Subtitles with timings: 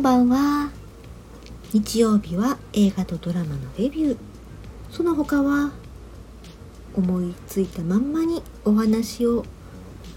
[0.00, 0.70] んばんは。
[1.74, 4.16] 日曜日は映画とドラマのレビュー。
[4.90, 5.72] その他は
[6.96, 9.44] 思いついたまんまにお話を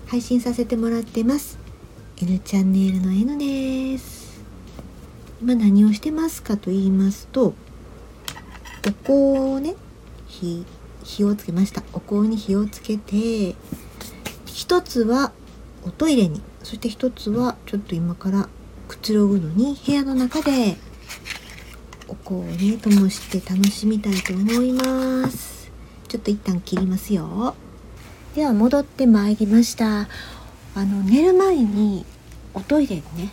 [0.08, 1.60] 配信させてもらってます。
[2.22, 4.42] N チャンネルの N です。
[5.42, 7.54] 今何をしてますかと言いますと
[8.88, 9.76] お香をね
[10.28, 10.66] 火
[11.04, 11.84] 火をつけました。
[11.92, 13.54] お香に火をつけて
[14.46, 15.34] 一つは
[15.86, 16.42] おトイレに。
[16.64, 18.48] そして一つはちょっと今から
[18.94, 20.78] くつろぐのに部屋の中で
[22.08, 25.72] お香をね灯して楽しみたいと思います。
[26.08, 27.56] ちょっと一旦切りますよ。
[28.36, 30.02] では戻ってまいりました。
[30.02, 30.08] あ
[30.76, 32.06] の寝る前に
[32.54, 33.32] おトイレにね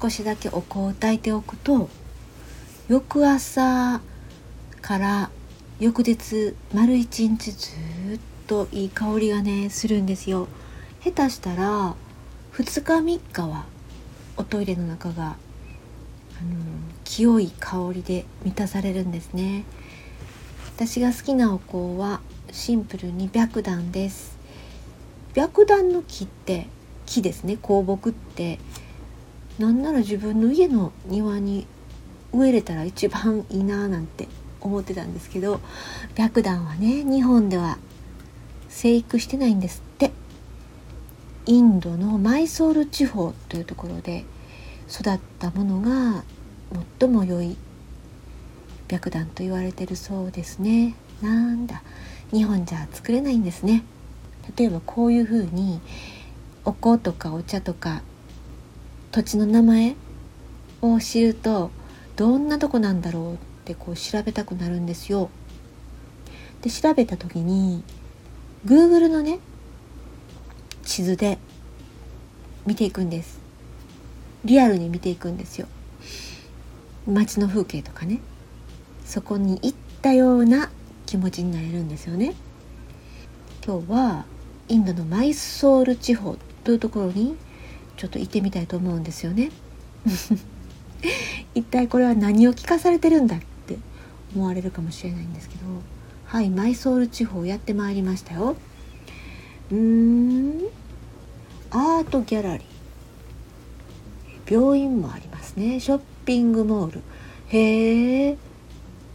[0.00, 1.90] 少しだけお香を焚いておくと
[2.88, 4.00] 翌朝
[4.80, 5.30] から
[5.78, 7.70] 翌日丸一日ず
[8.14, 10.48] っといい香りがねするんですよ。
[11.04, 11.94] 下手したら
[12.54, 13.75] 2日3日は
[14.36, 15.36] おトイレの中があの
[17.04, 19.64] 清い香りで満たされるんですね。
[20.76, 22.20] 私が好きなお香は
[22.52, 24.38] シンプルに白檀です。
[25.34, 26.66] 白檀の木って
[27.06, 27.56] 木ですね。
[27.56, 28.58] 香木って。
[29.58, 31.66] なんなら自分の家の庭に
[32.32, 34.28] 植えれたら一番いいななんて
[34.60, 35.60] 思ってたんですけど
[36.16, 37.78] 白檀はね日本では
[38.68, 39.82] 生育してないんです
[41.46, 44.24] インドのマイソール地方というところで
[44.90, 46.24] 育ったものが
[46.98, 47.56] 最も良い
[48.88, 50.94] 白檀と言われてるそうですね。
[51.22, 51.82] なんだ。
[52.32, 53.84] 日本じゃ作れないんですね。
[54.56, 55.80] 例えばこういうふうに
[56.64, 58.02] お香とかお茶とか
[59.12, 59.96] 土地の名前
[60.82, 61.70] を知ると
[62.16, 65.30] どんなとこなんだろうってこう調べたくなるんですよ。
[66.62, 67.84] で調べた時に
[68.64, 69.38] Google のね
[70.86, 71.38] 地図で
[72.64, 73.40] 見ていくんです。
[74.44, 75.66] リアルに見ていくんですよ。
[77.06, 78.20] 街の風景とかね。
[79.04, 80.70] そこに行ったような
[81.04, 82.34] 気持ちになれるんですよね。
[83.66, 84.24] 今日は
[84.68, 87.36] インドのマイソール地方というところに
[87.96, 89.50] ちょっと行ってみたいと思うんですよね。
[91.54, 93.76] 一体これは何を聞かされてるんだって
[94.36, 95.62] 思われるかもしれないんですけど。
[96.26, 98.56] はいマイソール地方やってまいりましたよ。
[99.72, 100.60] うん。
[101.70, 102.76] アートギャラリー。
[104.52, 105.80] 病院もありますね。
[105.80, 107.02] ショッピングモール。
[107.48, 108.36] へえ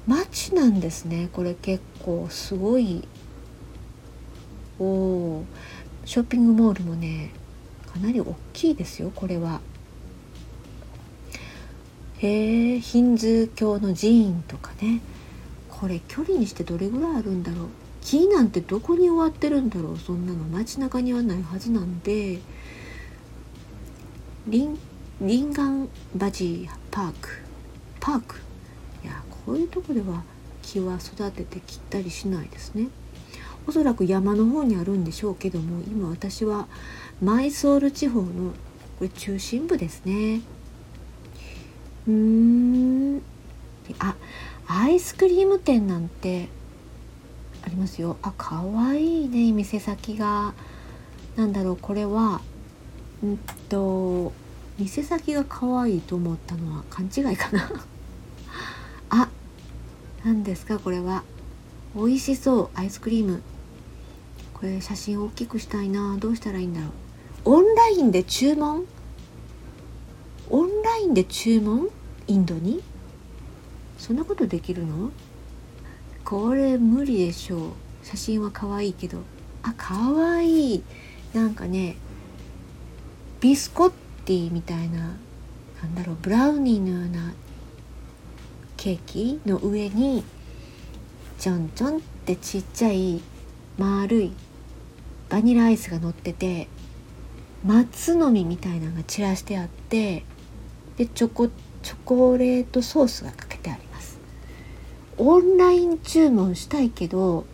[0.07, 1.29] 街なんですね。
[1.31, 3.07] これ結構すごい。
[4.79, 5.45] おお
[6.05, 7.29] ショッピングモールもね
[7.93, 9.61] かなり大きいですよこれは。
[12.17, 15.01] へえヒンズー教の寺院とかね。
[15.69, 17.67] これ距離にしてどれぐらいあるんだろう。
[18.01, 20.39] 木なんてどこに終わってるんだろうそんなの。
[20.45, 22.39] 街中にはないはずなんで。
[24.47, 24.79] リン
[25.21, 27.29] リンガンバジーパーク。
[27.99, 28.35] パーク。
[29.03, 30.23] いやこういうとこでは
[30.63, 32.87] 木は育てて切ったりしないですね。
[33.67, 36.67] おそらく山の方にあるんでしょうけども今私は
[37.21, 38.53] マイソール地方の
[38.97, 40.41] これ中心部ですね。
[42.07, 43.21] うーん。
[43.99, 44.15] あ
[44.67, 46.47] アイスクリーム店なんて
[47.63, 48.17] ありますよ。
[48.21, 49.51] あ可愛いね。
[49.51, 50.53] 店先が。
[51.35, 51.77] なんだろう。
[51.77, 52.41] これは
[53.23, 53.37] うん
[53.69, 54.33] と
[54.79, 57.71] 店先が可愛いと思ったのは勘違いかな。
[59.09, 59.29] あ
[60.25, 60.79] 何ですか？
[60.79, 61.23] これは。
[61.95, 62.69] 美味しそう。
[62.73, 63.41] アイスクリーム。
[64.53, 66.17] これ写真大きくしたいな。
[66.17, 66.91] どうしたらいいんだろう。
[67.45, 68.85] オンラインで注文？
[70.49, 71.89] オンラインで注文？
[72.27, 72.81] インドに？
[73.97, 75.11] そんなことできるの？
[76.31, 77.71] これ無理でしょう。
[78.03, 79.17] 写真は可愛いけど。
[79.63, 79.95] あ可
[80.37, 80.83] 愛い。
[81.33, 81.97] なんかね
[83.41, 83.89] ビスコッ
[84.23, 85.17] ティみたいな
[85.81, 87.33] なんだろうブラウニーのような
[88.77, 90.23] ケーキの上に
[91.37, 93.21] ちょんちょんってちっちゃい
[93.77, 94.31] 丸い
[95.27, 96.69] バニラアイスが乗ってて
[97.65, 100.23] 松の実みたいなのが散らしてあって
[100.95, 103.47] でチョコチョコレートソースがか
[105.17, 107.45] オンライン注文したいけど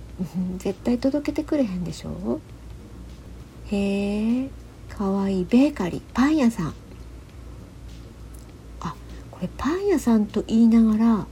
[0.58, 2.40] 絶対届けてくれへんでしょ？
[3.70, 4.50] へえ
[4.88, 5.44] かわいい。
[5.44, 6.74] ベーカリーパン屋さん。
[8.80, 8.94] あ
[9.30, 11.26] これパン屋さんと言いながら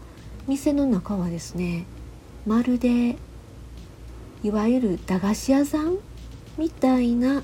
[0.48, 1.84] 店の中はですね
[2.46, 3.16] まるで
[4.42, 5.98] いわゆる駄菓子屋さん
[6.56, 7.42] みたいな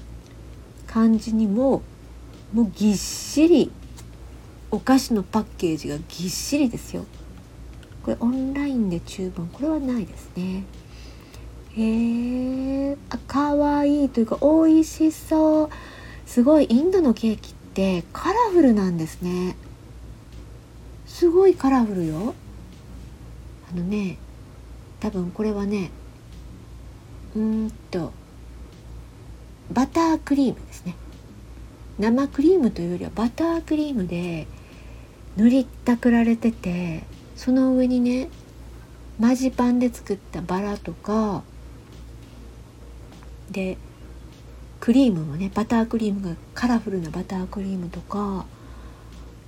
[0.87, 1.83] 感じにも
[2.53, 3.71] もうぎっしり
[4.71, 7.05] お菓子のパッケージがぎっしりですよ。
[8.07, 9.49] これオンラインで注文。
[9.49, 10.63] これはないですね。
[11.73, 15.71] へえあかわいいというか美味しそう。
[16.25, 19.57] すごいインドのケーキってカラフルなんですね。
[21.05, 22.35] すごいカラフルよ。
[23.73, 24.19] あのね
[25.01, 25.91] 多分これはね
[27.35, 28.13] うんと
[29.73, 30.95] バタークリームですね。
[31.99, 34.47] 生クリームというよりはバタークリームで
[35.37, 37.03] 塗りたくられてて
[37.37, 38.29] その上にね
[39.21, 41.43] マジパンで作ったバラとか
[43.51, 43.79] で
[44.81, 48.47] クリームもねバタークリームがカラフルなバタークリームとか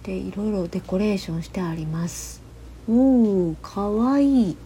[0.04, 2.40] でいろいろデコレーションしてあります。
[2.88, 4.56] おーかわいい。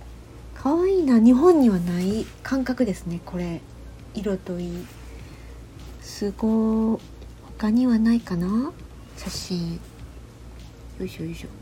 [0.55, 1.19] かわいいな。
[1.19, 3.61] 日本にはない感覚ですねこれ。
[4.15, 4.87] 色といい。
[6.01, 7.01] すご
[7.59, 8.73] 他にはないかな？
[9.17, 9.81] 写真。
[11.01, 11.62] よいしょよいしょ。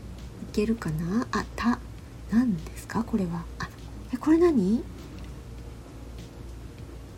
[0.51, 1.27] けるかな？
[1.31, 1.79] あた
[2.31, 3.03] 何ですか？
[3.03, 3.43] これは。
[3.59, 3.69] あ
[4.13, 4.83] えこれ何？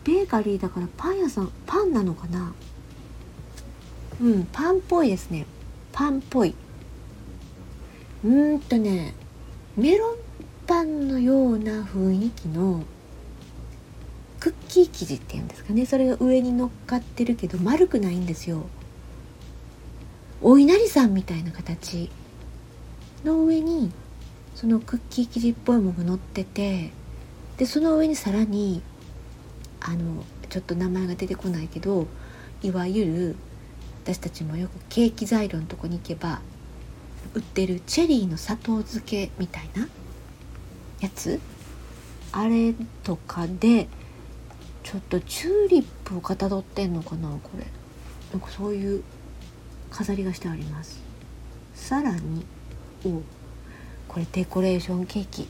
[0.04, 2.54] ベーカリーだからパン屋さんパンなのかな？
[4.20, 5.46] うんパンっぽいですね。
[5.92, 6.54] パンっぽい。
[8.24, 9.14] うーんとね
[9.76, 10.16] メロン
[10.66, 12.84] パンのような雰囲気の
[14.40, 15.86] クッキー生地っていうんですかね。
[15.86, 18.66] それが上に乗っかってるけど丸くないんですよ。
[20.42, 22.10] お稲荷さんみたいな形。
[23.24, 23.90] の上に
[24.54, 26.92] そのクッキー生地っぽいものが乗ってて
[27.56, 28.82] でその上にさらに
[29.80, 32.06] あのちょっと名前が出てこないけど
[32.62, 33.36] いわゆる
[34.04, 36.40] 私たちもよくケーキ材料のとこに行けば
[37.34, 39.88] 売ってるチェリーの砂糖漬けみたいな
[41.00, 41.40] やつ？
[42.32, 43.88] あれとかで
[44.82, 47.66] ちょっとチューリップをかたどってんのかなこれ。
[48.32, 49.02] なんかそういう
[49.90, 51.02] 飾りがしてあります。
[51.74, 52.44] さらに
[53.04, 53.22] お
[54.08, 55.48] これデコレーションケーキ。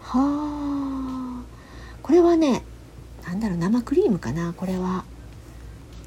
[0.00, 1.42] はあ。
[2.02, 2.62] これはね
[3.24, 5.04] なんだろう生クリームかなこれは。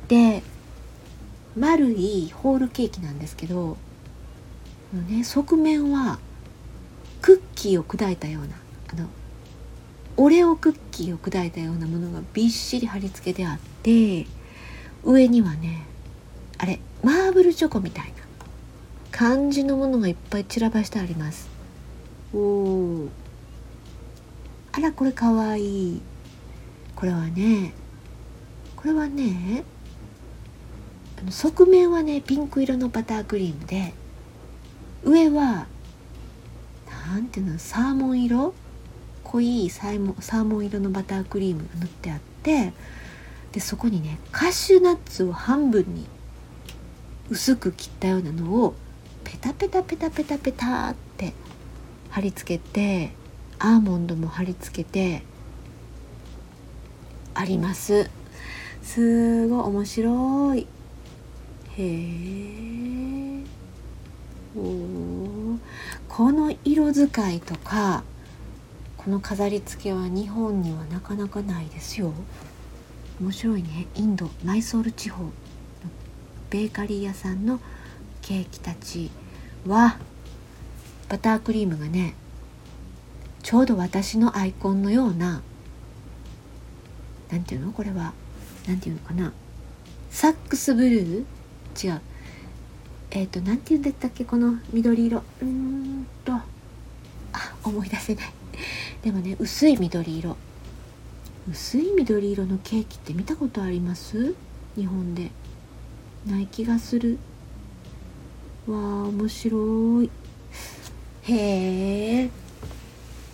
[0.08, 0.44] で
[1.58, 3.78] 丸いホールケーキなんですけど
[5.10, 6.20] ね側面は
[7.22, 8.56] クッキーを砕いたような
[8.92, 9.08] あの
[10.18, 14.28] オレオクッキーを砕いたようなものがびっしり貼り付けてあって
[15.04, 15.86] 上にはね
[16.58, 18.25] あれマーブルチョコみたいな
[19.16, 21.48] 感じのものがいっぱい散らばしてあります。
[22.34, 23.08] おお
[24.74, 26.02] あらこれかわいい。
[26.98, 27.74] これはね
[28.76, 29.64] これはね
[31.30, 33.94] 側面はねピンク色のバタークリームで
[35.06, 35.68] 上は
[37.08, 38.54] なんていうのサーモン色？
[39.24, 42.74] 濃いサーモンサーモン色のバタークリームが塗ってあって
[43.54, 46.06] でそこにねカシューナッツを半分に
[47.30, 48.76] 薄く切ったようなのを
[49.26, 51.34] ペタペタペタペタペタって
[52.12, 53.12] 貼り付けて
[53.60, 55.24] アーモンドも貼り付けて
[57.34, 58.10] あります。
[58.82, 60.68] すごい面白い。
[61.78, 63.44] へえ
[64.56, 65.58] お
[66.08, 68.04] この色使いとか
[68.96, 72.14] この飾り付けは日本にはなかなかないですよ。
[73.20, 73.88] 面白いね。
[73.96, 75.32] インドマイソール地方の
[76.50, 77.60] ベーカリー屋さんの
[78.26, 79.12] ケーキたち
[79.68, 80.00] は
[81.10, 82.16] バタークリームがね
[83.44, 85.44] ちょうど私のアイコンのような
[87.30, 87.72] 何ていうの？
[87.72, 88.14] これは
[88.68, 89.32] 何ていうのかな？
[90.10, 91.88] サックスブルー？
[91.88, 92.02] 違う。
[93.12, 94.26] えっ、ー、と何て言うんだったっけ？
[94.26, 95.20] この緑色。
[95.20, 96.34] うーんと。
[96.34, 96.44] あ
[97.64, 98.34] 思い出せない。
[99.04, 100.36] でもね薄い緑色。
[101.48, 104.34] 薄い緑色のケーキって見たことあります？
[104.76, 105.30] 日本で。
[106.26, 107.20] ない気がする。
[108.68, 110.10] わあ面白い。
[111.24, 112.30] へえ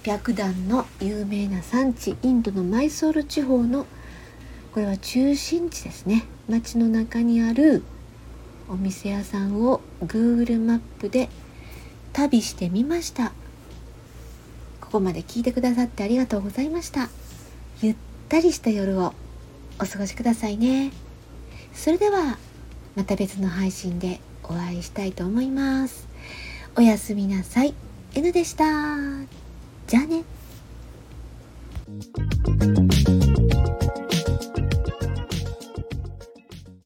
[0.03, 3.85] 白檀の有名な産地インドのマイソール地方の
[4.73, 6.25] これは中心地ですね。
[6.49, 7.83] 街の中にある
[8.69, 11.29] お店屋さんを Google マップで
[12.13, 13.31] 旅してみました。
[14.79, 17.09] ここまで聞いてくださってありがとうございました。
[17.81, 17.95] ゆっ
[18.27, 19.13] たりした夜を
[19.79, 20.91] お過ごしくださいね。
[21.73, 22.37] それでは
[22.95, 26.07] また別の配信でお会いしたいと思います。
[26.75, 27.73] おやすみなさい。
[28.13, 28.65] N でした。
[29.87, 30.23] じゃあね。